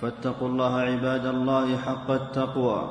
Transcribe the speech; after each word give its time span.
فاتقوا 0.00 0.48
الله 0.48 0.80
عباد 0.80 1.26
الله 1.26 1.76
حق 1.76 2.10
التقوى 2.10 2.90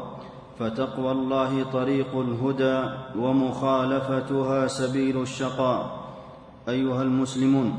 فتقوى 0.59 1.11
الله 1.11 1.63
طريق 1.63 2.11
الهدى 2.15 2.79
ومخالفتها 3.19 4.67
سبيل 4.67 5.21
الشقاء. 5.21 6.05
أيها 6.69 7.01
المسلمون 7.01 7.77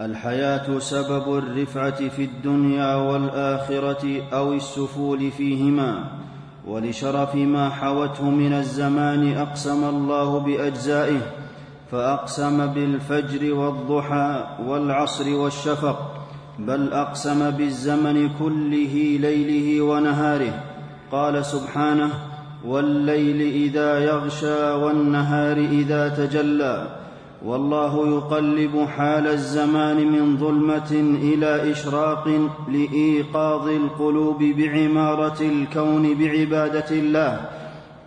الحياة 0.00 0.78
سبب 0.78 1.38
الرفعة 1.38 2.08
في 2.08 2.24
الدنيا 2.24 2.94
والآخرة 2.94 4.22
أو 4.32 4.52
السفول 4.52 5.30
فيهما 5.30 6.04
ولشرف 6.66 7.34
ما 7.34 7.70
حوته 7.70 8.30
من 8.30 8.52
الزمان 8.52 9.36
أقسم 9.36 9.84
الله 9.84 10.38
بأجزائه 10.38 11.20
فأقسم 11.90 12.66
بالفجر 12.66 13.54
والضحى 13.54 14.44
والعصر 14.66 15.34
والشفق 15.34 16.23
بل 16.58 16.92
أقسم 16.92 17.50
بالزمن 17.50 18.30
كله 18.38 19.18
ليله 19.20 19.82
ونهاره. 19.82 20.62
قال 21.12 21.44
سبحانه 21.44 22.10
والليل 22.66 23.40
إذا 23.40 23.98
يغشى 23.98 24.70
والنهار 24.70 25.56
إذا 25.56 26.08
تجلى 26.08 26.86
والله 27.44 28.08
يقلب 28.08 28.86
حال 28.96 29.26
الزمان 29.26 29.96
من 29.96 30.36
ظلمة 30.36 30.90
إلى 31.22 31.72
إشراق 31.72 32.48
لإيقاظ 32.68 33.68
القلوب 33.68 34.42
بعمارة 34.42 35.40
الكون 35.40 36.14
بعبادة 36.14 36.90
الله. 36.90 37.40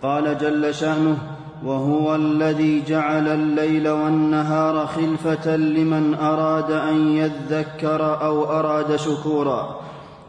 قال 0.03 0.38
جل 0.38 0.73
شأنه 0.73 1.17
وهو 1.66 2.16
الذي 2.16 2.83
جعل 2.88 3.27
الليل 3.27 3.89
والنهار 3.89 4.88
خلفة 4.88 5.55
لمن 5.55 6.16
أراد 6.16 6.72
أن 6.72 7.08
يذكر 7.08 8.22
أو 8.22 8.45
أراد 8.45 8.95
شكورا. 8.95 9.80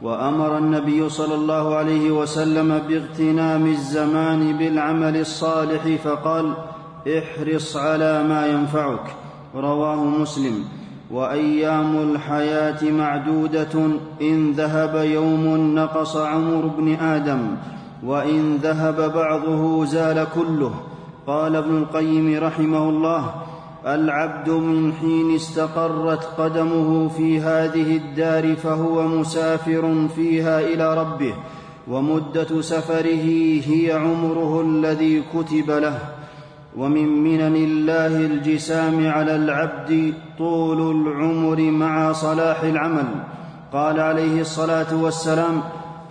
وأمر 0.03 0.59
النبي 0.59 1.09
صلى 1.09 1.35
الله 1.35 1.75
عليه 1.75 2.11
وسلم 2.11 2.79
باغتنام 2.89 3.67
الزمان 3.67 4.57
بالعمل 4.59 5.17
الصالح 5.17 6.03
فقال 6.05 6.53
احرص 7.19 7.77
على 7.77 8.25
ما 8.25 8.47
ينفعك. 8.47 9.17
رواه 9.57 10.05
مسلم. 10.05 10.65
وأيام 11.11 11.97
الحياة 11.97 12.91
معدودة 12.91 13.91
إن 14.23 14.53
ذهب 14.53 14.95
يوم 15.05 15.75
نقص 15.75 16.17
عمر 16.17 16.67
بن 16.79 16.95
آدم 16.95 17.41
وإن 18.05 18.57
ذهب 18.63 19.13
بعضه 19.15 19.85
زال 19.85 20.27
كله. 20.35 20.75
قال 21.29 21.57
ابن 21.57 21.79
القيم 21.79 22.39
رحمه 22.45 22.89
الله 22.89 23.35
العبد 23.87 24.51
من 24.51 24.93
حين 24.93 25.35
استقرت 25.35 26.25
قدمه 26.25 27.09
في 27.09 27.41
هذه 27.41 27.97
الدار 27.97 28.57
فهو 28.57 29.03
مسافر 29.03 30.09
فيها 30.17 30.61
إلى 30.61 31.01
ربه 31.01 31.35
ومدة 31.89 32.61
سفره 32.61 33.25
هي 33.67 33.93
عمره 33.93 34.61
الذي 34.61 35.23
كتب 35.35 35.71
له. 35.71 35.99
ومن 36.77 37.09
منن 37.09 37.57
الله 37.57 38.07
الجسام 38.07 39.09
على 39.09 39.37
العبد 39.37 40.15
طول 40.39 40.81
العمر 40.81 41.61
مع 41.61 42.13
صلاح 42.13 42.63
العمل. 42.63 43.09
قال 43.73 44.01
عليه 44.01 44.41
الصلاة 44.41 45.03
والسلام 45.03 45.63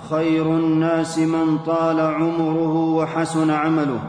خير 0.10 0.46
الناس 0.46 1.20
من 1.20 1.58
طال 1.58 2.00
عمره 2.00 2.76
وحسن 2.78 3.50
عمله. 3.50 4.00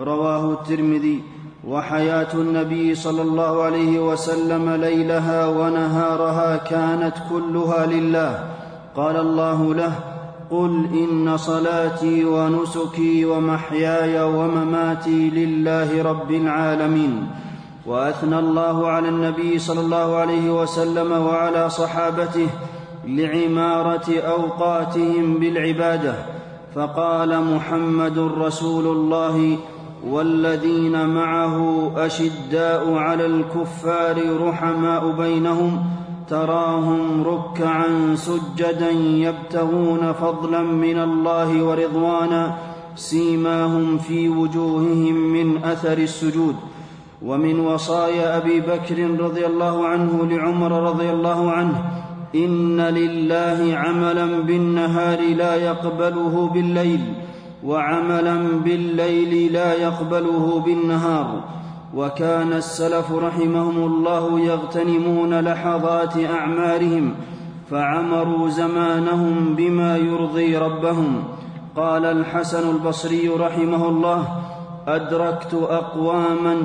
رواه 0.00 0.52
الترمذي 0.52 1.22
وحياة 1.68 2.34
النبي 2.34 2.94
صلى 2.94 3.22
الله 3.22 3.62
عليه 3.62 4.12
وسلم 4.12 4.70
ليلها 4.70 5.46
ونهارها 5.46 6.56
كانت 6.56 7.14
كلها 7.30 7.86
لله. 7.86 8.44
قال 8.96 9.16
الله 9.16 9.74
له 9.74 9.92
قل 10.50 10.86
إن 10.92 11.36
صلاتي 11.36 12.24
ونسكي 12.24 13.24
ومحياي 13.24 14.22
ومماتي 14.22 15.30
لله 15.30 16.02
رب 16.02 16.30
العالمين. 16.30 17.26
وأثنى 17.86 18.38
الله 18.38 18.88
على 18.88 19.08
النبي 19.08 19.58
صلى 19.58 19.80
الله 19.80 20.16
عليه 20.16 20.62
وسلم 20.62 21.12
وعلى 21.12 21.70
صحابته 21.70 22.48
لعمارة 23.06 24.18
أوقاتهم 24.18 25.34
بالعبادة. 25.34 26.14
فقال 26.74 27.54
محمد 27.54 28.18
رسول 28.18 28.86
الله 28.86 29.56
والذين 30.10 31.08
معه 31.08 31.90
أشداء 31.96 32.92
على 32.92 33.26
الكفار 33.26 34.46
رحماء 34.46 35.10
بينهم 35.10 35.84
تراهم 36.28 37.22
ركعا 37.22 38.14
سجدا 38.14 38.90
يبتغون 38.90 40.12
فضلا 40.12 40.62
من 40.62 40.98
الله 40.98 41.64
ورضوانا 41.64 42.54
سيماهم 42.96 43.98
في 43.98 44.28
وجوههم 44.28 45.14
من 45.14 45.64
أثر 45.64 45.98
السجود. 45.98 46.56
ومن 47.22 47.60
وصايا 47.60 48.36
أبي 48.36 48.60
بكر 48.60 49.20
رضي 49.20 49.46
الله 49.46 49.86
عنه 49.86 50.26
لعمر 50.30 50.82
رضي 50.90 51.10
الله 51.10 51.50
عنه 51.50 51.84
إن 52.34 52.80
لله 52.80 53.76
عملا 53.76 54.40
بالنهار 54.40 55.20
لا 55.20 55.54
يقبله 55.54 56.50
بالليل 56.54 57.00
وعملا 57.64 58.36
بالليل 58.64 59.52
لا 59.52 59.74
يقبله 59.74 60.62
بالنهار. 60.66 61.44
وكان 61.96 62.52
السلف 62.52 63.12
رحمهم 63.12 63.76
الله 63.76 64.40
يغتنمون 64.40 65.40
لحظات 65.40 66.16
أعمارهم 66.16 67.14
فعمروا 67.70 68.48
زمانهم 68.48 69.54
بما 69.54 69.96
يرضي 69.96 70.56
ربهم. 70.56 71.24
قال 71.76 72.04
الحسن 72.04 72.70
البصري 72.70 73.28
رحمه 73.28 73.88
الله 73.88 74.28
أدركت 74.86 75.54
أقواما 75.54 76.56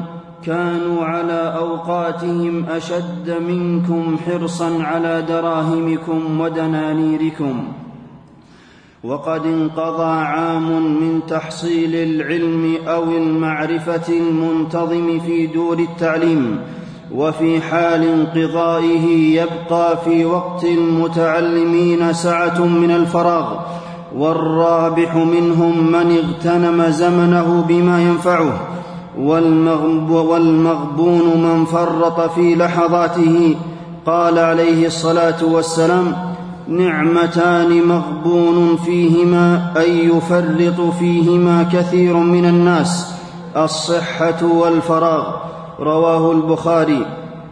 كانوا 0.43 1.05
على 1.05 1.53
أوقاتهم 1.57 2.65
أشد 2.65 3.35
منكم 3.47 4.17
حرصا 4.25 4.83
على 4.83 5.21
دراهمكم 5.21 6.41
ودنانيركم. 6.41 7.63
وقد 9.03 9.45
انقضى 9.45 10.11
عام 10.11 10.69
من 11.01 11.19
تحصيل 11.29 11.95
العلم 11.95 12.77
أو 12.87 13.03
المعرفة 13.03 14.13
المنتظم 14.13 15.19
في 15.19 15.47
دور 15.47 15.79
التعليم 15.79 16.59
وفي 17.15 17.61
حال 17.61 18.03
انقضائه 18.03 19.05
يبقى 19.41 19.97
في 19.97 20.25
وقت 20.25 20.63
المتعلمين 20.63 22.13
سعة 22.13 22.65
من 22.65 22.91
الفراغ 22.91 23.59
والرابح 24.15 25.15
منهم 25.15 25.91
من 25.91 26.17
اغتنم 26.17 26.89
زمنه 26.89 27.65
بما 27.67 28.01
ينفعه 28.01 28.59
والمغبون 30.29 31.41
من 31.43 31.65
فرط 31.65 32.21
في 32.31 32.55
لحظاته 32.55 33.55
قال 34.05 34.39
عليه 34.39 34.87
الصلاة 34.87 35.45
والسلام 35.45 36.28
نعمتان 36.69 37.83
مغبون 37.87 38.77
فيهما 38.85 39.73
أي 39.77 40.05
يفرط 40.05 40.93
فيهما 40.99 41.69
كثير 41.73 42.17
من 42.17 42.45
الناس 42.45 43.13
الصحة 43.57 44.45
والفراغ. 44.45 45.35
رواه 45.79 46.31
البخاري. 46.31 47.05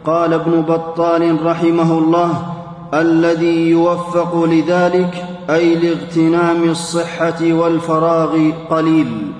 قال 0.04 0.32
ابن 0.32 0.62
بطال 0.62 1.46
رحمه 1.46 1.98
الله 1.98 2.42
الذي 2.94 3.70
يوفق 3.70 4.44
لذلك 4.44 5.24
أي 5.50 5.74
لاغتنام 5.74 6.64
الصحة 6.64 7.52
والفراغ 7.52 8.50
قليل. 8.70 9.32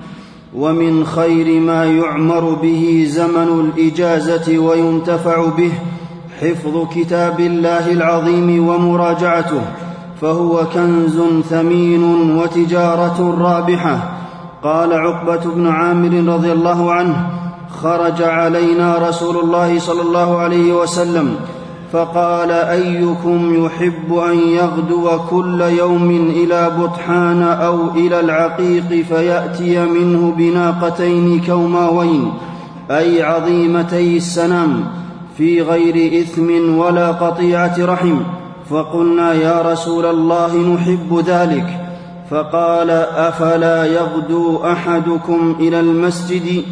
ومن 0.55 1.05
خير 1.05 1.59
ما 1.59 1.85
يعمر 1.85 2.53
به 2.61 3.05
زمن 3.09 3.59
الإجازة 3.59 4.59
وينتفع 4.59 5.45
به 5.45 5.71
حفظ 6.41 6.87
كتاب 6.95 7.39
الله 7.39 7.91
العظيم 7.91 8.67
ومراجعته. 8.67 9.61
فهو 10.21 10.65
كنز 10.73 11.19
ثمين 11.49 12.03
وتجارة 12.37 13.37
رابحة. 13.41 14.19
قال 14.63 14.93
عقبة 14.93 15.51
بن 15.55 15.67
عامر 15.67 16.33
رضي 16.33 16.51
الله 16.51 16.93
عنه 16.93 17.27
خرج 17.81 18.21
علينا 18.21 19.09
رسول 19.09 19.37
الله 19.37 19.79
صلى 19.79 20.01
الله 20.01 20.37
عليه 20.37 20.73
وسلم 20.73 21.35
فقال 21.91 22.51
أيكم 22.51 23.65
يحب 23.65 24.13
أن 24.13 24.37
يغدو 24.37 25.09
كل 25.29 25.61
يوم 25.61 26.09
إلى 26.29 26.71
بطحان 26.79 27.43
أو 27.43 27.89
إلى 27.95 28.19
العقيق 28.19 29.05
فيأتي 29.09 29.85
منه 29.85 30.33
بناقتين 30.37 31.41
كوماوين 31.45 32.31
أي 32.91 33.23
عظيمتي 33.23 34.17
السنام 34.17 34.83
في 35.37 35.61
غير 35.61 36.21
إثم 36.21 36.77
ولا 36.77 37.11
قطيعة 37.11 37.75
رحم. 37.79 38.17
فقلنا 38.69 39.33
يا 39.33 39.61
رسول 39.61 40.05
الله 40.05 40.57
نحب 40.57 41.23
ذلك. 41.25 41.89
فقال 42.29 42.89
أفلا 43.15 43.85
يغدو 43.85 44.57
أحدكم 44.57 45.55
إلى 45.59 45.79
المسجد 45.79 46.63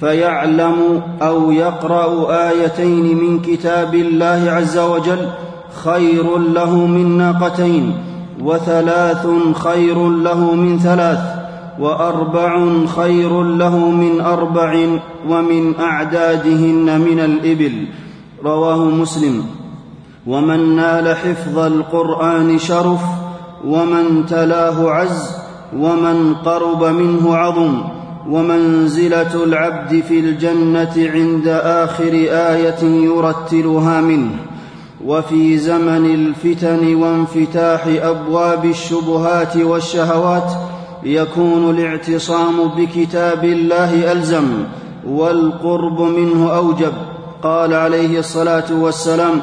فيعلم 0.00 1.02
أو 1.22 1.52
يقرأ 1.52 2.32
آيتين 2.48 3.16
من 3.16 3.40
كتاب 3.40 3.94
الله 3.94 4.50
عز 4.50 4.78
وجل 4.78 5.28
خير 5.84 6.38
له 6.38 6.86
من 6.86 7.18
ناقتين 7.18 7.92
وثلاث 8.42 9.26
خير 9.54 10.08
له 10.08 10.54
من 10.54 10.78
ثلاث 10.78 11.18
وأربع 11.80 12.68
خير 12.86 13.42
له 13.42 13.78
من 13.78 14.20
أربع 14.20 14.86
ومن 15.28 15.74
أعدادهن 15.80 17.00
من 17.00 17.20
الإبل. 17.20 17.86
رواه 18.44 18.84
مسلم. 18.84 19.63
ومن 20.26 20.76
نال 20.76 21.16
حفظ 21.16 21.58
القرآن 21.58 22.58
شرف 22.58 23.00
ومن 23.66 24.26
تلاه 24.26 24.90
عز 24.90 25.30
ومن 25.78 26.34
قرب 26.34 26.84
منه 26.84 27.36
عظم 27.36 27.82
ومنزلة 28.30 29.44
العبد 29.44 30.00
في 30.08 30.20
الجنة 30.20 30.92
عند 30.96 31.48
آخر 31.62 32.12
آية 32.30 32.84
يرتلها 32.84 34.00
منه. 34.00 34.30
وفي 35.04 35.58
زمن 35.58 36.14
الفتن 36.14 36.94
وانفتاح 36.94 37.86
أبواب 37.86 38.64
الشبهات 38.64 39.56
والشهوات 39.56 40.52
يكون 41.02 41.70
الاعتصام 41.70 42.68
بكتاب 42.76 43.44
الله 43.44 44.12
ألزم 44.12 44.48
والقرب 45.08 46.00
منه 46.00 46.56
أوجب. 46.56 46.92
قال 47.42 47.74
عليه 47.74 48.18
الصلاة 48.18 48.72
والسلام 48.72 49.40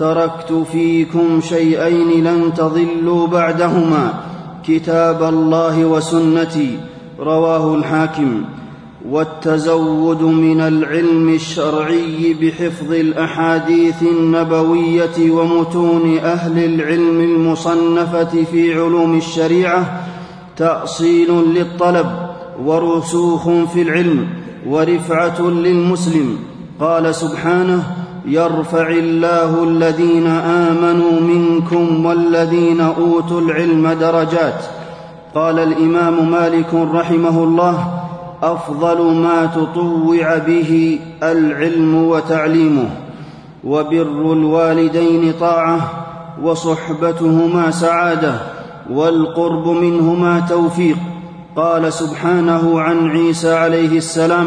تركت 0.00 0.52
فيكم 0.72 1.40
شيئين 1.40 2.24
لن 2.24 2.54
تضلوا 2.54 3.26
بعدهما 3.26 4.14
كتاب 4.66 5.22
الله 5.22 5.84
وسنتي 5.84 6.78
رواه 7.20 7.74
الحاكم. 7.74 8.44
والتزود 9.08 10.22
من 10.22 10.60
العلم 10.60 11.28
الشرعي 11.28 12.36
بحفظ 12.42 12.92
الأحاديث 12.92 14.02
النبوية 14.02 15.30
ومتون 15.30 16.18
أهل 16.18 16.64
العلم 16.64 17.20
المصنفة 17.20 18.44
في 18.52 18.74
علوم 18.74 19.16
الشريعة 19.16 20.02
تأصيل 20.56 21.30
للطلب 21.54 22.06
ورسوخ 22.64 23.48
في 23.72 23.82
العلم 23.82 24.26
ورفعة 24.66 25.40
للمسلم. 25.40 26.38
قال 26.80 27.14
سبحانه 27.14 27.99
يرفع 28.26 28.88
الله 28.88 29.64
الذين 29.64 30.26
آمنوا 30.26 31.20
منكم 31.20 32.06
والذين 32.06 32.80
أوتوا 32.80 33.40
العلم 33.40 33.88
درجات. 33.88 34.64
قال 35.34 35.58
الإمام 35.58 36.30
مالك 36.30 36.74
رحمه 36.74 37.44
الله 37.44 37.92
أفضل 38.42 39.14
ما 39.14 39.46
تطوع 39.46 40.38
به 40.38 40.98
العلم 41.22 42.04
وتعليمه 42.04 42.88
وبر 43.64 44.32
الوالدين 44.32 45.32
طاعة 45.40 45.90
وصحبتهما 46.42 47.70
سعادة 47.70 48.34
والقرب 48.90 49.68
منهما 49.68 50.40
توفيق. 50.48 50.96
قال 51.56 51.92
سبحانه 51.92 52.80
عن 52.80 53.10
عيسى 53.10 53.52
عليه 53.54 53.98
السلام 53.98 54.46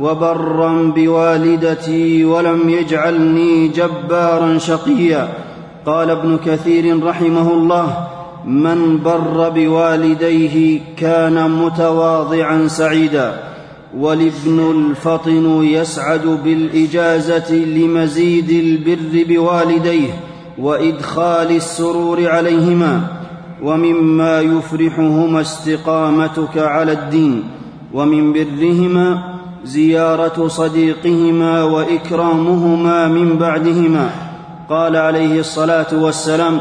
وبرا 0.00 0.92
بوالدتي 0.96 2.24
ولم 2.24 2.68
يجعلني 2.68 3.68
جبارا 3.68 4.58
شقيا. 4.58 5.28
قال 5.86 6.10
ابن 6.10 6.38
كثير 6.46 7.04
رحمه 7.04 7.52
الله 7.52 7.96
من 8.44 8.98
بر 8.98 9.48
بوالديه 9.48 10.80
كان 10.96 11.50
متواضعا 11.50 12.66
سعيدا. 12.66 13.40
والابن 13.98 14.70
الفطن 14.70 15.62
يسعد 15.64 16.38
بالإجازة 16.44 17.54
لمزيد 17.54 18.50
البر 18.50 19.34
بوالديه 19.34 20.10
وإدخال 20.58 21.56
السرور 21.56 22.28
عليهما. 22.28 23.00
ومما 23.62 24.40
يفرحهما 24.40 25.40
استقامتك 25.40 26.58
على 26.58 26.92
الدين. 26.92 27.42
ومن 27.94 28.32
برهما 28.32 29.33
زيارة 29.64 30.48
صديقهما 30.48 31.62
وإكرامهما 31.62 33.08
من 33.08 33.36
بعدهما. 33.38 34.10
قال 34.70 34.96
عليه 34.96 35.40
الصلاة 35.40 35.86
والسلام 35.92 36.60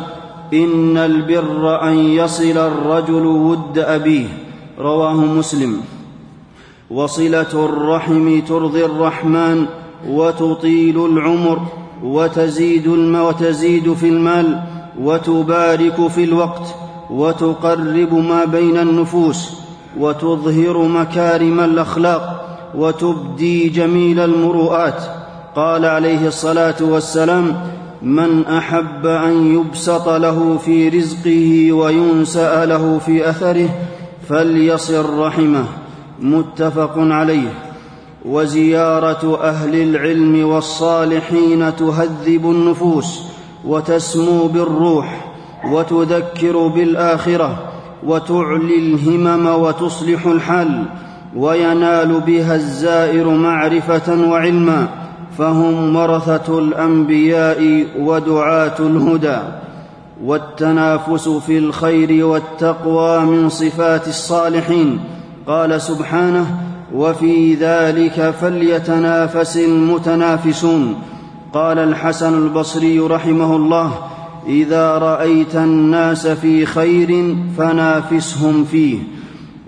إن 0.53 0.97
البر 0.97 1.81
أن 1.89 1.93
يصل 1.93 2.57
الرجل 2.57 3.25
ود 3.25 3.79
أبيه. 3.79 4.27
رواه 4.79 5.13
مسلم. 5.13 5.77
وصلة 6.91 7.65
الرحم 7.65 8.39
ترضي 8.39 8.85
الرحمن 8.85 9.65
وتطيل 10.09 11.05
العمر 11.05 11.59
وتزيد 12.03 12.87
الم 12.87 13.15
وتزيد 13.15 13.93
في 13.93 14.09
المال 14.09 14.61
وتبارك 15.01 16.07
في 16.07 16.23
الوقت 16.23 16.75
وتقرب 17.09 18.13
ما 18.13 18.45
بين 18.45 18.77
النفوس 18.77 19.49
وتظهر 19.99 20.77
مكارم 20.87 21.59
الأخلاق 21.59 22.32
وتبدي 22.75 23.69
جميل 23.69 24.19
المروءات. 24.19 25.03
قال 25.55 25.85
عليه 25.85 26.27
الصلاة 26.27 26.75
والسلام 26.81 27.55
من 28.01 28.45
أحب 28.45 29.05
أن 29.05 29.55
يبسط 29.55 30.09
له 30.09 30.57
في 30.57 30.89
رزقه 30.89 31.71
وينسأ 31.71 32.65
له 32.65 32.99
في 33.05 33.29
أثره 33.29 33.69
فليصل 34.29 35.19
رحمه. 35.19 35.65
متفق 36.19 36.93
عليه. 36.97 37.53
وزيارة 38.25 39.39
أهل 39.43 39.75
العلم 39.75 40.47
والصالحين 40.47 41.75
تهذب 41.75 42.45
النفوس 42.45 43.19
وتسمو 43.65 44.47
بالروح 44.47 45.33
وتذكر 45.71 46.67
بالآخرة 46.67 47.57
وتعلي 48.03 48.77
الهمم 48.77 49.45
وتصلح 49.45 50.25
الحال. 50.25 50.85
وينال 51.35 52.21
بها 52.21 52.55
الزائر 52.55 53.29
معرفة 53.29 54.29
وعلما 54.29 54.87
فهم 55.37 55.95
ورثة 55.95 56.59
الأنبياء 56.59 57.85
ودعاة 57.99 58.79
الهدى. 58.79 59.37
والتنافس 60.23 61.29
في 61.29 61.57
الخير 61.57 62.25
والتقوى 62.25 63.19
من 63.19 63.49
صفات 63.49 64.07
الصالحين. 64.07 64.99
قال 65.47 65.81
سبحانه 65.81 66.45
وفي 66.95 67.53
ذلك 67.53 68.33
فليتنافس 68.41 69.57
المتنافسون. 69.57 70.95
قال 71.53 71.79
الحسن 71.79 72.33
البصري 72.33 72.99
رحمه 72.99 73.55
الله 73.55 73.91
إذا 74.47 74.97
رأيت 74.97 75.55
الناس 75.55 76.27
في 76.27 76.65
خير 76.65 77.35
فنافسهم 77.57 78.63
فيه. 78.63 78.97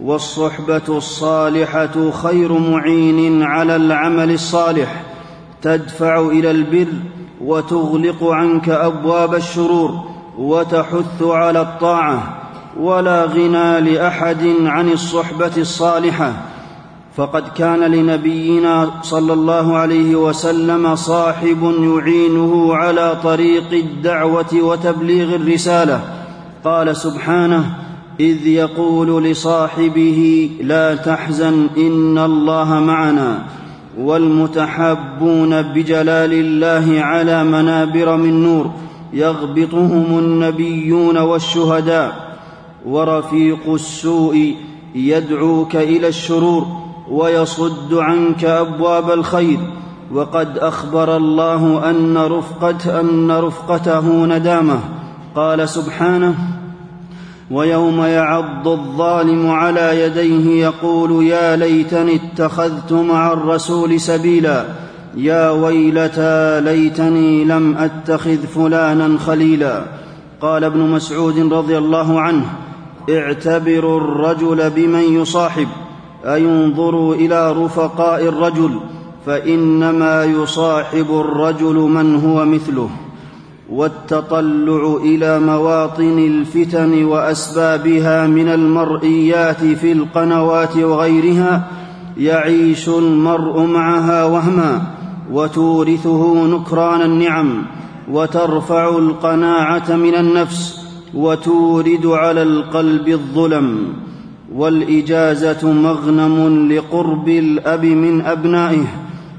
والصحبة 0.02 0.82
الصالحة 0.90 2.12
خير 2.12 2.60
معين 2.60 3.44
على 3.44 3.76
العمل 3.76 4.32
الصالح 4.32 5.04
تدفع 5.62 6.20
إلى 6.20 6.52
البر 6.52 6.94
وتغلق 7.42 8.24
عنك 8.24 8.70
أبواب 8.70 9.36
الشرور 9.36 10.00
وتحث 10.38 11.22
على 11.24 11.62
الطاعة 11.62 12.38
ولا 12.80 13.26
غنى 13.26 13.82
لأحد 13.82 14.54
عن 14.66 14.90
الصحبة 14.90 15.52
الصالحة. 15.58 16.34
فقد 17.16 17.48
كان 17.48 17.80
لنبينا 17.80 18.92
صلى 19.02 19.34
الله 19.34 19.78
عليه 19.78 20.16
وسلم 20.16 20.96
صاحب 20.96 21.74
يعينه 21.80 22.76
على 22.76 23.18
طريق 23.24 23.74
الدعوة 23.74 24.54
وتبليغ 24.54 25.36
الرسالة. 25.36 26.02
قال 26.64 26.96
سبحانه 26.96 27.85
إذ 28.20 28.48
يقول 28.48 29.24
لصاحبه 29.24 30.50
لا 30.62 30.96
تحزن 30.96 31.68
إن 31.78 32.18
الله 32.18 32.80
معنا 32.80 33.46
والمتحابون 34.00 35.62
بجلال 35.62 36.34
الله 36.34 37.02
على 37.02 37.44
منابر 37.44 38.18
من 38.18 38.44
نور 38.44 38.72
يغبطهم 39.14 40.20
النبيون 40.20 41.18
والشهداء 41.18 42.38
ورفيق 42.86 43.74
السوء 43.74 44.56
يدعوك 44.96 45.76
إلى 45.76 46.08
الشرور 46.08 46.68
ويصد 47.12 47.94
عنك 47.94 48.46
أبواب 48.46 49.12
الخير 49.12 49.60
وقد 50.14 50.58
أخبر 50.58 51.18
الله 51.18 51.90
أن 51.90 52.18
رفقته 52.18 53.00
أن 53.00 53.32
رفقته 53.32 54.26
ندامة 54.26 54.80
قال 55.36 55.70
سبحانه 55.70 56.55
ويوم 57.52 58.02
يعض 58.02 58.68
الظالم 58.68 59.50
على 59.50 60.02
يديه 60.02 60.66
يقول 60.66 61.26
يا 61.26 61.56
ليتني 61.56 62.16
اتخذت 62.16 62.94
مع 62.94 63.34
الرسول 63.34 64.00
سبيلا. 64.00 64.66
يا 65.18 65.50
ويلتى 65.52 66.62
ليتني 66.62 67.46
لم 67.46 67.78
أتخذ 67.78 68.38
فلانا 68.38 69.18
خليلا. 69.18 69.82
قال 70.42 70.64
ابن 70.64 70.80
مسعود 70.80 71.54
رضي 71.54 71.78
الله 71.78 72.22
عنه 72.22 72.46
اعتبروا 73.10 74.00
الرجل 74.00 74.70
بمن 74.70 75.22
يصاحب 75.22 75.68
أينظروا 76.26 77.16
إلى 77.16 77.52
رفقاء 77.52 78.24
الرجل 78.24 78.80
فإنما 79.26 80.24
يصاحب 80.24 81.06
الرجل 81.12 81.76
من 81.76 82.16
هو 82.16 82.46
مثله. 82.46 82.90
والتطلع 83.70 84.98
إلى 85.04 85.40
مواطن 85.40 86.20
الفتن 86.20 87.06
وأسبابها 87.06 88.28
من 88.28 88.48
المرئيات 88.48 89.64
في 89.64 89.92
القنوات 89.92 90.78
وغيرها 90.78 91.68
يعيش 92.18 92.90
المرء 92.90 93.66
معها 93.66 94.26
وهما 94.26 94.82
وتورثه 95.32 96.48
نكران 96.48 97.02
النعم 97.02 97.64
وترفع 98.12 98.90
القناعة 98.90 99.96
من 99.96 100.16
النفس 100.16 100.86
وتورد 101.14 102.06
على 102.06 102.44
القلب 102.44 103.08
الظلم. 103.08 103.94
والإجازة 104.56 105.72
مغنم 105.72 106.72
لقرب 106.72 107.30
الأب 107.30 107.86
من 107.86 108.22
أبنائه 108.22 108.86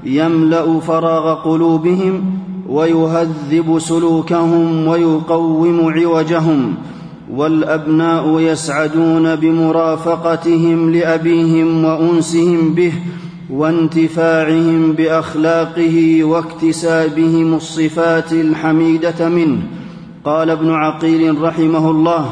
يملأ 0.03 0.79
فراغ 0.79 1.33
قلوبهم 1.33 2.23
ويهذب 2.69 3.79
سلوكهم 3.79 4.87
ويقوم 4.87 5.93
عوجهم 5.93 6.75
والأبناء 7.31 8.39
يسعدون 8.39 9.35
بمرافقتهم 9.35 10.91
لأبيهم 10.91 11.85
وأنسهم 11.85 12.73
به 12.73 12.93
وانتفاعهم 13.49 14.93
بأخلاقه 14.93 16.23
واكتسابهم 16.23 17.53
الصفات 17.53 18.33
الحميدة 18.33 19.29
منه. 19.29 19.57
قال 20.25 20.49
ابن 20.49 20.71
عقيل 20.71 21.41
رحمه 21.41 21.91
الله 21.91 22.29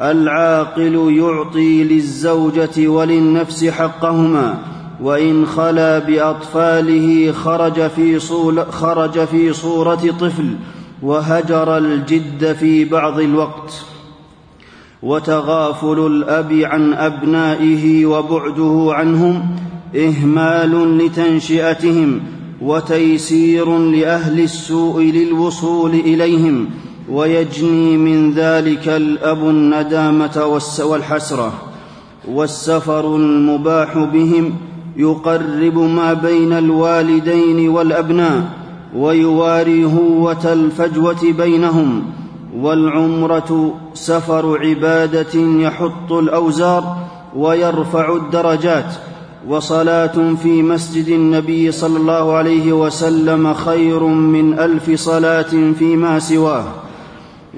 العاقل 0.00 1.16
يعطي 1.18 1.84
للزوجة 1.84 2.88
وللنفس 2.88 3.64
حقهما 3.64 4.71
وإن 5.02 5.46
خلا 5.46 5.98
بأطفاله 5.98 7.32
خرج 7.32 7.88
في, 7.88 8.18
خرج 8.70 9.24
في 9.24 9.52
صورة 9.52 10.14
طفل 10.20 10.56
وهجر 11.02 11.78
الجد 11.78 12.52
في 12.52 12.84
بعض 12.84 13.20
الوقت. 13.20 13.84
وتغافل 15.02 16.06
الأب 16.06 16.52
عن 16.52 16.94
أبنائه 16.94 18.06
وبعده 18.06 18.88
عنهم 18.92 19.56
إهمال 19.96 20.98
لتنشئتهم 20.98 22.20
وتيسير 22.62 23.78
لأهل 23.78 24.40
السوء 24.40 25.02
للوصول 25.02 25.90
إليهم 25.90 26.70
ويجني 27.10 27.96
من 27.96 28.32
ذلك 28.32 28.88
الأب 28.88 29.48
الندامة 29.48 30.60
والحسرة. 30.82 31.52
والسفر 32.28 33.16
المباح 33.16 33.98
بهم 33.98 34.54
يقرب 34.96 35.78
ما 35.78 36.12
بين 36.12 36.52
الوالدين 36.52 37.68
والأبناء 37.68 38.42
ويواري 38.96 39.84
هوه 39.84 40.52
الفجوة 40.52 41.32
بينهم 41.38 42.02
والعمرة 42.56 43.74
سفر 43.94 44.58
عبادة 44.60 45.40
يحط 45.40 46.12
الأوزار 46.12 46.96
ويرفع 47.36 48.16
الدرجات 48.16 48.94
وصلاة 49.48 50.34
في 50.42 50.62
مسجد 50.62 51.08
النبي 51.08 51.72
صلى 51.72 51.96
الله 51.96 52.32
عليه 52.32 52.72
وسلم 52.72 53.54
خير 53.54 54.02
من 54.06 54.58
ألف 54.58 54.90
صلاة 54.90 55.72
فيما 55.78 56.18
سواه. 56.18 56.64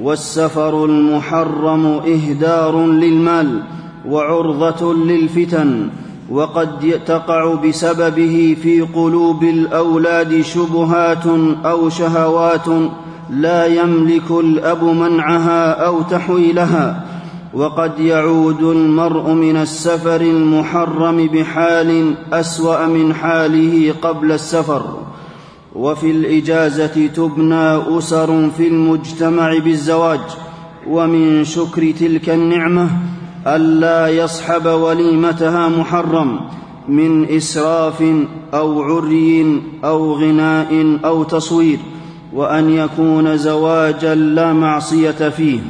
والسفر 0.01 0.85
المحرم 0.85 1.87
إهدار 1.87 2.87
للمال 2.87 3.63
وعرضة 4.09 4.95
للفتن 4.95 5.89
وقد 6.31 7.01
تقع 7.07 7.55
بسببه 7.55 8.57
في 8.63 8.81
قلوب 8.81 9.43
الأولاد 9.43 10.41
شبهات 10.41 11.27
أو 11.65 11.89
شهوات 11.89 12.67
لا 13.31 13.67
يملك 13.67 14.31
الأب 14.31 14.85
منعها 14.85 15.71
أو 15.87 16.03
تحويلها. 16.03 17.05
وقد 17.55 18.01
يعود 18.01 18.63
المرء 18.63 19.31
من 19.31 19.57
السفر 19.57 20.21
المحرم 20.21 21.27
بحال 21.27 22.15
أسوأ 22.33 22.87
من 22.87 23.15
حاله 23.15 23.95
قبل 24.03 24.33
السفر. 24.33 24.99
وفي 25.75 26.11
الإجازة 26.11 27.07
تبنى 27.07 27.99
أسر 27.99 28.51
في 28.57 28.69
المجتمع 28.69 29.59
بالزواج. 29.59 30.21
ومن 30.89 31.45
شكر 31.45 31.91
تلك 31.91 32.31
النعمة 32.31 32.91
ألا 33.47 34.09
يصحب 34.09 34.67
وليمتها 34.67 35.69
محرم 35.69 36.41
من 36.89 37.29
إسراف 37.37 38.05
أو 38.55 38.83
عري 38.83 39.63
أو 39.85 40.15
غناء 40.15 40.99
أو 41.05 41.23
تصوير 41.23 41.79
وأن 42.33 42.71
يكون 42.71 43.37
زواجا 43.37 44.15
لا 44.15 44.53
معصية 44.53 45.29
فيه. 45.29 45.61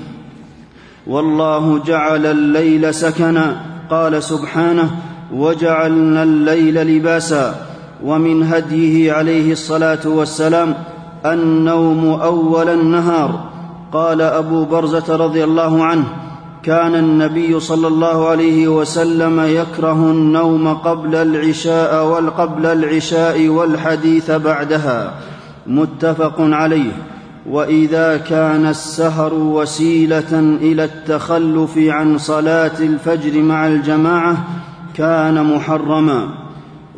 والله 1.06 1.78
جعل 1.86 2.26
الليل 2.26 2.94
سكنا 2.94 3.56
قال 3.90 4.22
سبحانه 4.22 4.90
وجعلنا 5.34 6.22
الليل 6.22 6.96
لباسا. 6.96 7.54
ومن 8.04 8.42
هديه 8.42 9.12
عليه 9.12 9.52
الصلاة 9.52 10.08
والسلام 10.08 10.74
النوم 11.26 12.20
أول 12.20 12.68
النهار. 12.68 13.44
قال 13.92 14.20
أبو 14.22 14.64
برزة 14.64 15.16
رضي 15.16 15.44
الله 15.44 15.84
عنه 15.84 16.23
كان 16.64 16.94
النبي 16.94 17.60
صلى 17.60 17.88
الله 17.88 18.28
عليه 18.28 18.68
وسلم 18.68 19.40
يكره 19.40 20.10
النوم 20.10 20.74
قبل 20.74 21.14
العشاء 21.14 22.06
والقبل 22.06 22.66
العشاء 22.66 23.48
والحديث 23.48 24.30
بعدها. 24.30 25.14
متفق 25.66 26.34
عليه. 26.38 26.92
وإذا 27.50 28.16
كان 28.16 28.66
السهر 28.66 29.34
وسيلة 29.34 30.58
إلى 30.60 30.84
التخلف 30.84 31.78
عن 31.78 32.18
صلاة 32.18 32.78
الفجر 32.80 33.42
مع 33.42 33.66
الجماعة 33.66 34.36
كان 34.94 35.56
محرما. 35.56 36.28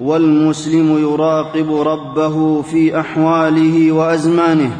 والمسلم 0.01 0.99
يراقب 0.99 1.75
ربه 1.75 2.63
في 2.63 3.01
أحواله 3.01 3.93
وأزمانه. 3.93 4.71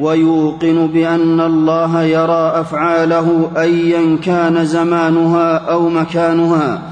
ويوقن 0.00 0.86
بأن 0.86 1.40
الله 1.40 2.02
يرى 2.02 2.52
أفعاله 2.60 3.50
أيا 3.56 4.16
كان 4.16 4.64
زمانها 4.64 5.56
أو 5.56 5.88
مكانها. 5.88 6.82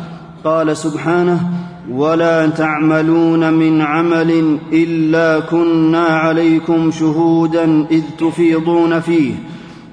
قال 0.44 0.76
سبحانه 0.76 1.40
ولا 1.90 2.46
تعملون 2.46 3.52
من 3.52 3.80
عمل 3.80 4.58
إلا 4.72 5.40
كنا 5.40 6.06
عليكم 6.06 6.90
شهودا 6.90 7.86
إذ 7.90 8.02
تفيضون 8.18 9.00
فيه 9.00 9.34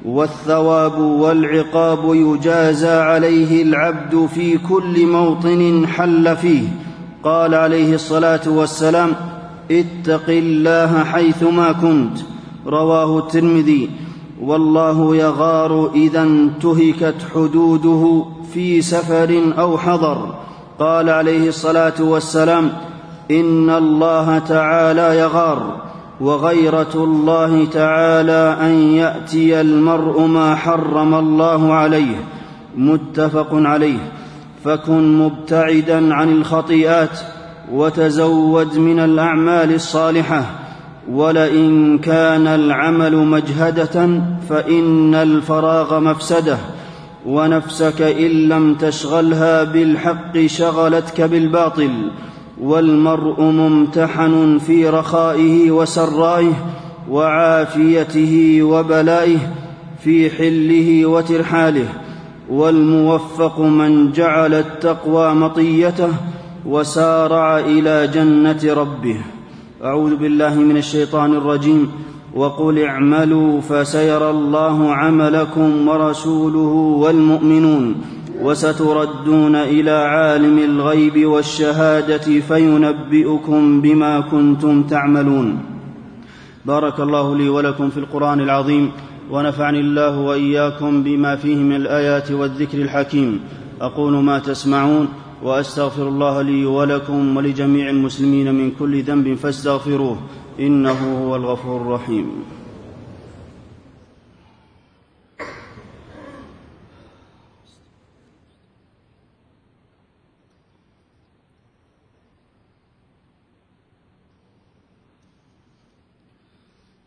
والثواب 0.05 0.99
والعقاب 0.99 2.15
يجازى 2.15 2.91
عليه 2.91 3.63
العبد 3.63 4.29
في 4.35 4.57
كل 4.57 5.07
موطن 5.07 5.87
حل 5.87 6.35
فيه. 6.35 6.63
قال 7.23 7.55
عليه 7.55 7.93
الصلاة 7.93 8.41
والسلام 8.47 9.11
اتق 9.71 10.29
الله 10.29 11.03
حيثما 11.03 11.71
كنت. 11.71 12.17
رواه 12.69 13.17
الترمذي 13.19 13.89
والله 14.41 15.15
يغار 15.15 15.91
إذا 15.95 16.21
انتهكت 16.21 17.15
حدوده 17.35 18.25
في 18.53 18.81
سفر 18.81 19.53
أو 19.59 19.77
حضر. 19.77 20.35
قال 20.79 21.09
عليه 21.09 21.47
الصلاة 21.47 21.93
والسلام 21.99 22.71
إن 23.31 23.69
الله 23.69 24.39
تعالى 24.39 25.19
يغار 25.19 25.81
وغيرة 26.21 26.93
الله 26.95 27.65
تعالى 27.65 28.57
أن 28.61 28.71
يأتي 28.71 29.61
المرء 29.61 30.21
ما 30.21 30.55
حرم 30.55 31.15
الله 31.15 31.73
عليه. 31.73 32.15
متفق 32.77 33.49
عليه. 33.51 34.11
فكن 34.63 35.17
مبتعدا 35.17 36.13
عن 36.13 36.31
الخطيئات 36.31 37.19
وتزود 37.71 38.77
من 38.77 38.99
الأعمال 38.99 39.73
الصالحة. 39.73 40.58
ولئن 41.11 41.97
كان 41.97 42.47
العمل 42.47 43.15
مجهدة 43.15 44.21
فإن 44.49 45.15
الفراغ 45.15 45.99
مفسدة 45.99 46.57
ونفسك 47.25 48.01
إن 48.01 48.31
لم 48.31 48.75
تشغلها 48.75 49.63
بالحق 49.63 50.45
شغلتك 50.45 51.21
بالباطل 51.21 52.11
والمرء 52.61 53.41
ممتحن 53.41 54.59
في 54.67 54.89
رخائه 54.89 55.71
وسرائه 55.71 56.53
وعافيته 57.09 58.59
وبلائه 58.63 59.37
في 60.03 60.29
حله 60.29 61.05
وترحاله 61.05 61.87
والموفق 62.49 63.59
من 63.59 64.11
جعل 64.11 64.53
التقوى 64.53 65.33
مطيته 65.33 66.09
وسارع 66.65 67.59
إلى 67.59 68.07
جنة 68.07 68.73
ربه 68.73 69.17
أعوذ 69.83 70.15
بالله 70.15 70.55
من 70.55 70.77
الشيطان 70.77 71.33
الرجيم 71.33 71.91
وقل 72.35 72.79
اعملوا 72.79 73.61
فسيرى 73.61 74.29
الله 74.29 74.93
عملكم 74.93 75.87
ورسوله 75.87 76.73
والمؤمنون 77.03 77.95
وستردون 78.41 79.55
إلى 79.55 79.91
عالم 79.91 80.57
الغيب 80.57 81.25
والشهادة 81.25 82.39
فينبئكم 82.39 83.81
بما 83.81 84.19
كنتم 84.19 84.83
تعملون. 84.83 85.59
بارك 86.65 86.99
الله 86.99 87.35
لي 87.37 87.49
ولكم 87.49 87.89
في 87.89 87.97
القرآن 87.97 88.39
العظيم 88.39 88.91
ونفعني 89.31 89.79
الله 89.79 90.19
وإياكم 90.19 91.03
بما 91.03 91.35
فيه 91.35 91.55
من 91.55 91.75
الآيات 91.75 92.31
والذكر 92.31 92.77
الحكيم. 92.77 93.39
أقول 93.81 94.13
ما 94.13 94.39
تسمعون. 94.39 95.07
وأستغفر 95.43 96.07
الله 96.07 96.41
لي 96.41 96.65
ولكم 96.65 97.37
ولجميع 97.37 97.89
المسلمين 97.89 98.55
من 98.55 98.71
كل 98.71 99.03
ذنب 99.03 99.33
فاستغفروه 99.33 100.17
إنه 100.59 101.23
هو 101.23 101.35
الغفور 101.35 101.81
الرحيم. 101.81 102.43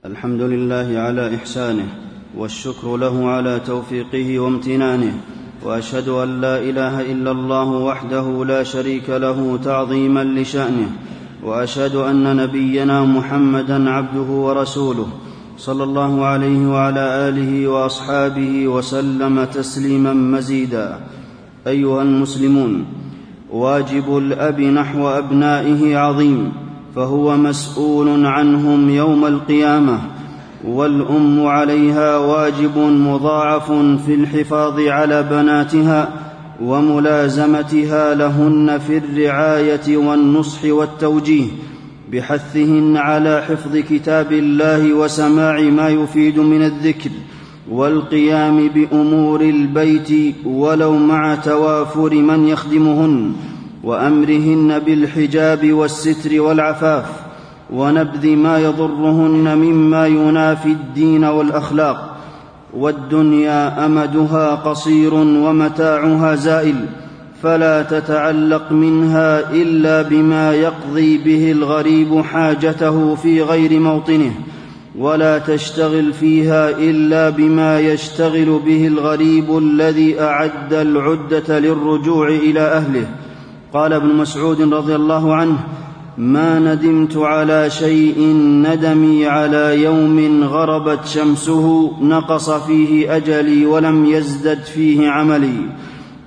الحمد 0.04 0.40
لله 0.40 0.98
على 0.98 1.34
إحسانه 1.36 1.88
والشكر 2.36 2.96
له 2.96 3.28
على 3.28 3.60
توفيقه 3.60 4.38
وامتنانه 4.38 5.20
وأشهد 5.64 6.08
أن 6.08 6.40
لا 6.40 6.58
إله 6.58 7.12
إلا 7.12 7.30
الله 7.30 7.68
وحده 7.68 8.44
لا 8.44 8.62
شريك 8.62 9.10
له 9.10 9.58
تعظيما 9.64 10.24
لشأنه 10.24 10.90
وأشهد 11.44 11.94
أن 11.94 12.36
نبينا 12.36 13.04
محمدا 13.04 13.90
عبده 13.90 14.30
ورسوله 14.32 15.06
صلى 15.58 15.84
الله 15.84 16.24
عليه 16.24 16.66
وعلى 16.66 17.28
آله 17.28 17.68
وأصحابه 17.68 18.68
وسلم 18.68 19.44
تسليما 19.44 20.12
مزيدا. 20.12 21.00
أيها 21.66 22.02
المسلمون 22.02 22.84
واجب 23.50 24.18
الأب 24.18 24.60
نحو 24.60 25.08
أبنائه 25.08 25.96
عظيم 25.96 26.52
فهو 26.96 27.36
مسؤول 27.36 28.26
عنهم 28.26 28.90
يوم 28.90 29.26
القيامة 29.26 29.98
والأم 30.64 31.46
عليها 31.46 32.16
واجب 32.16 32.78
مضاعف 32.78 33.72
في 34.06 34.14
الحفاظ 34.14 34.80
على 34.80 35.22
بناتها 35.22 36.08
وملازمتها 36.62 38.14
لهن 38.14 38.78
في 38.78 38.98
الرعاية 38.98 39.96
والنصح 39.96 40.64
والتوجيه 40.64 41.46
بحثهن 42.12 42.96
على 42.96 43.42
حفظ 43.42 43.76
كتاب 43.76 44.32
الله 44.32 44.92
وسماع 44.92 45.60
ما 45.60 45.88
يفيد 45.88 46.38
من 46.38 46.62
الذكر 46.62 47.10
والقيام 47.70 48.68
بأمور 48.68 49.40
البيت 49.40 50.34
ولو 50.44 50.96
مع 50.96 51.34
توافر 51.34 52.14
من 52.14 52.48
يخدمهن 52.48 53.32
وأمرهن 53.84 54.78
بالحجاب 54.78 55.72
والستر 55.72 56.40
والعفاف 56.40 57.21
ونبذ 57.72 58.28
ما 58.36 58.58
يضرهن 58.58 59.58
مما 59.58 60.06
ينافي 60.06 60.68
الدين 60.68 61.24
والأخلاق. 61.24 62.16
والدنيا 62.76 63.86
أمدها 63.86 64.54
قصير 64.54 65.14
ومتاعها 65.14 66.34
زائل 66.34 66.84
فلا 67.42 67.82
تتعلق 67.82 68.72
منها 68.72 69.50
إلا 69.50 70.02
بما 70.02 70.54
يقضي 70.54 71.18
به 71.18 71.52
الغريب 71.52 72.20
حاجته 72.20 73.14
في 73.14 73.42
غير 73.42 73.80
موطنه. 73.80 74.32
ولا 74.98 75.38
تشتغل 75.38 76.12
فيها 76.12 76.70
إلا 76.70 77.30
بما 77.30 77.80
يشتغل 77.80 78.60
به 78.66 78.86
الغريب 78.86 79.58
الذي 79.58 80.20
أعد 80.20 80.74
العدة 80.74 81.58
للرجوع 81.58 82.28
إلى 82.28 82.60
أهله. 82.60 83.06
قال 83.72 83.92
ابن 83.92 84.08
مسعود 84.08 84.72
رضي 84.74 84.94
الله 84.94 85.34
عنه 85.34 85.58
ما 86.18 86.58
ندمت 86.58 87.16
على 87.16 87.70
شيء 87.70 88.20
ندمي 88.36 89.26
على 89.26 89.82
يوم 89.82 90.44
غربت 90.44 91.06
شمسه 91.06 91.92
نقص 92.02 92.50
فيه 92.50 93.16
أجلي 93.16 93.66
ولم 93.66 94.06
يزدد 94.06 94.62
فيه 94.62 95.08
عملي. 95.08 95.56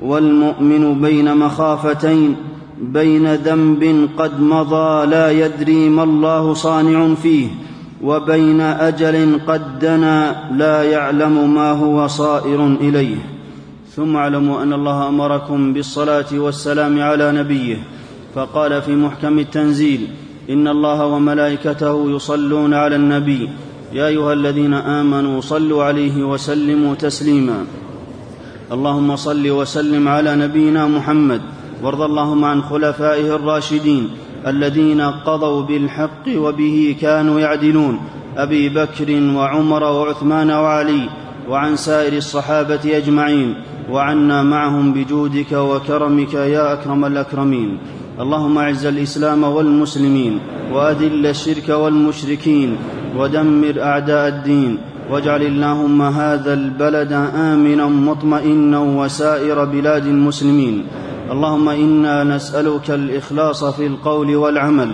والمؤمن 0.02 1.02
بين 1.02 1.38
مخافتين 1.38 2.36
بين 2.82 3.34
ذنب 3.36 4.10
قد 4.18 4.42
مضى 4.42 5.06
لا 5.06 5.32
يدري 5.32 5.90
ما 5.90 6.04
الله 6.04 6.54
صانع 6.54 7.14
فيه 7.14 7.48
وبين 8.04 8.62
أجل 8.62 9.40
قد 9.48 9.80
دنا 9.80 10.36
لا 10.52 10.84
يعلم 10.84 11.54
ما 11.54 11.72
هو 11.72 12.08
صائر 12.08 12.68
إليه. 12.68 13.18
ثم 13.96 14.16
اعلموا 14.16 14.64
أن 14.64 14.74
الله 14.74 15.08
أمركم 15.08 15.74
بالصلاة 15.74 16.26
والسلام 16.34 17.02
على 17.02 17.32
نبيه. 17.32 17.95
فقال 18.36 18.82
في 18.82 18.96
محكم 18.96 19.40
التنزيل 19.40 20.08
إن 20.50 20.68
الله 20.68 21.06
وملائكته 21.06 22.12
يصلون 22.12 22.74
على 22.74 22.96
النبي 22.96 23.50
يا 23.94 24.08
أيها 24.08 24.34
الذين 24.34 24.74
آمنوا 24.74 25.42
صلوا 25.42 25.84
عليه 25.84 26.24
وسلموا 26.24 26.96
تسليما. 26.96 27.66
اللهم 28.72 29.16
صل 29.16 29.50
وسلم 29.50 30.08
على 30.08 30.36
نبينا 30.36 30.88
محمد 30.88 31.42
وارض 31.84 32.02
اللهم 32.02 32.46
عن 32.46 32.62
خلفائه 32.62 33.36
الراشدين 33.36 34.10
الذين 34.48 35.02
قضوا 35.02 35.62
بالحق 35.62 36.26
وبه 36.36 36.96
كانوا 37.02 37.40
يعدلون 37.40 38.00
أبي 38.38 38.70
بكر 38.70 39.10
وعمر 39.36 39.84
وعثمان 39.84 40.52
وعلي 40.52 41.10
وعن 41.50 41.76
سائر 41.76 42.14
الصحابة 42.14 42.98
أجمعين 42.98 43.56
وعنا 43.92 44.44
معهم 44.44 44.94
بجودك 44.94 45.52
وكرمك 45.52 46.34
يا 46.34 46.74
أكرم 46.74 47.06
الأكرمين. 47.06 47.78
اللهم 48.20 48.58
اعز 48.58 48.86
الإسلام 48.86 49.44
والمسلمين 49.44 50.40
وأذل 50.74 51.28
الشرك 51.28 51.70
والمشركين 51.70 52.78
ودمر 53.18 53.82
أعداء 53.82 54.28
الدين 54.28 54.78
واجعل 55.12 55.42
اللهم 55.42 56.02
هذا 56.02 56.54
البلد 56.54 57.12
آمنا 57.36 57.88
مطمئنا 57.88 58.80
وسائر 58.80 59.66
بلاد 59.66 60.06
المسلمين. 60.08 60.84
اللهم 61.32 61.70
إنا 61.70 62.24
نسألك 62.24 62.92
الإخلاص 62.92 63.64
في 63.64 63.88
القول 63.88 64.36
والعمل. 64.36 64.92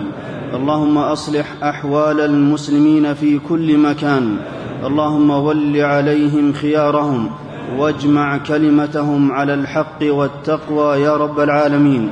اللهم 0.54 0.98
أصلح 0.98 1.46
أحوال 1.62 2.20
المسلمين 2.20 3.14
في 3.14 3.38
كل 3.38 3.78
مكان. 3.78 4.36
اللهم 4.84 5.30
ول 5.30 5.76
عليهم 5.80 6.52
خيارهم 6.52 7.30
واجمع 7.78 8.36
كلمتهم 8.36 9.32
على 9.32 9.54
الحق 9.54 10.00
والتقوى 10.02 10.96
يا 10.96 11.16
رب 11.16 11.40
العالمين. 11.40 12.10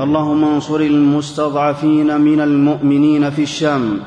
اللهم 0.00 0.44
انصر 0.44 0.80
المستضعفين 0.80 2.20
من 2.20 2.40
المؤمنين 2.40 3.30
في 3.30 3.42
الشام. 3.42 3.98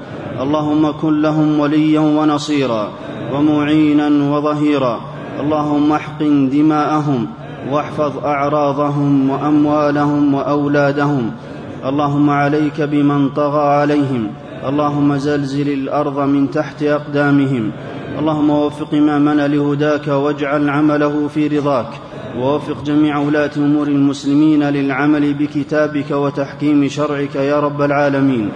اللهم 0.41 0.91
كن 0.91 1.21
لهم 1.21 1.59
وليا 1.59 1.99
ونصيرا 1.99 2.89
ومعينا 3.33 4.07
وظهيرا. 4.37 4.99
اللهم 5.39 5.91
احقن 5.91 6.49
دماءهم 6.49 7.27
واحفظ 7.71 8.17
أعراضهم 8.25 9.29
وأموالهم 9.29 10.33
وأولادهم. 10.33 11.31
اللهم 11.85 12.29
عليك 12.29 12.81
بمن 12.81 13.29
طغى 13.29 13.67
عليهم. 13.67 14.27
اللهم 14.65 15.17
زلزل 15.17 15.69
الأرض 15.69 16.19
من 16.19 16.51
تحت 16.51 16.83
أقدامهم. 16.83 17.71
اللهم 18.19 18.49
وفق 18.49 18.93
امامنا 18.93 19.47
لهداك 19.47 20.07
واجعل 20.07 20.69
عمله 20.69 21.27
في 21.27 21.47
رضاك. 21.47 21.89
ووفق 22.39 22.83
جميع 22.83 23.17
ولاة 23.17 23.51
أمور 23.57 23.87
المسلمين 23.87 24.63
للعمل 24.63 25.33
بكتابك 25.33 26.11
وتحكيم 26.11 26.87
شرعك 26.87 27.35
يا 27.35 27.59
رب 27.59 27.81
العالمين. 27.81 28.49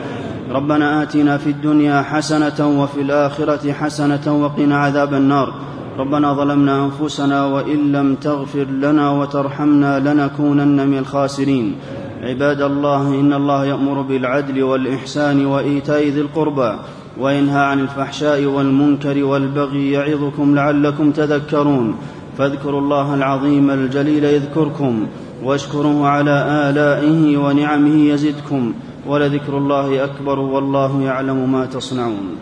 ربنا 0.51 1.03
آتنا 1.03 1.37
في 1.37 1.49
الدنيا 1.49 2.01
حسنة 2.01 2.81
وفي 2.81 3.01
الآخرة 3.01 3.71
حسنة 3.71 4.43
وقنا 4.43 4.77
عذاب 4.77 5.13
النار. 5.13 5.53
ربنا 5.97 6.33
ظلمنا 6.33 6.85
أنفسنا 6.85 7.45
وإن 7.45 7.91
لم 7.91 8.15
تغفر 8.15 8.65
لنا 8.65 9.11
وترحمنا 9.11 9.99
لنكونن 9.99 10.87
من 10.87 10.97
الخاسرين. 10.97 11.75
عباد 12.23 12.61
الله 12.61 13.19
إن 13.19 13.33
الله 13.33 13.65
يأمر 13.65 14.01
بالعدل 14.01 14.63
والإحسان 14.63 15.45
وإيتاء 15.45 16.07
ذي 16.07 16.21
القربى 16.21 16.75
وينهى 17.19 17.59
عن 17.59 17.79
الفحشاء 17.79 18.45
والمنكر 18.45 19.23
والبغي 19.23 19.91
يعظكم 19.91 20.55
لعلكم 20.55 21.11
تذكرون. 21.11 21.95
فاذكروا 22.37 22.81
الله 22.81 23.13
العظيم 23.13 23.71
الجليل 23.71 24.23
يذكركم 24.23 25.07
واشكروه 25.43 26.07
على 26.07 26.69
آلائه 26.69 27.37
ونعمه 27.37 27.95
يزدكم 28.09 28.73
ولذكر 29.07 29.57
الله 29.57 30.03
أكبر 30.03 30.39
والله 30.39 31.01
يعلم 31.01 31.51
ما 31.51 31.65
تصنعون. 31.65 32.35